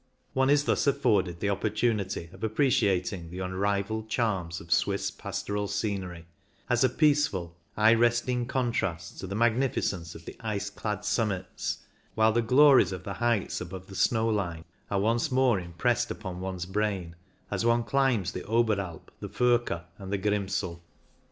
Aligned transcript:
One 0.33 0.49
is 0.49 0.63
thus 0.63 0.87
afforded 0.87 1.41
the 1.41 1.51
opportunity 1.51 2.31
of 2.33 2.43
appreciating 2.43 3.29
the 3.29 3.37
unrivalled 3.41 4.09
charms 4.09 4.59
of 4.59 4.73
Swiss 4.73 5.11
pastoral 5.11 5.67
scenery, 5.67 6.25
as 6.71 6.83
a 6.83 6.89
peaceful, 6.89 7.55
eye 7.77 7.93
resting 7.93 8.47
contrast 8.47 9.19
to 9.19 9.27
the 9.27 9.35
magnificence 9.35 10.15
of 10.15 10.25
the 10.25 10.35
ice 10.39 10.71
clad 10.71 11.05
summits, 11.05 11.83
while 12.15 12.31
the 12.33 12.41
glories 12.41 12.91
of 12.91 13.03
the 13.03 13.13
heights 13.13 13.59
THE 13.59 13.65
OBERALP 13.65 13.73
107 13.73 13.75
above 13.75 13.87
the 13.89 13.95
snow 13.95 14.27
line 14.35 14.65
are 14.89 14.99
once 14.99 15.29
more 15.31 15.59
im 15.59 15.73
pressed 15.73 16.09
upon 16.09 16.39
one's 16.41 16.65
brain 16.65 17.15
as 17.51 17.63
one 17.63 17.83
climbs 17.83 18.31
the 18.31 18.41
Oberalp, 18.45 19.11
the 19.19 19.29
Furka, 19.29 19.83
and 19.99 20.11
the 20.11 20.17
Grimsel. 20.17 20.81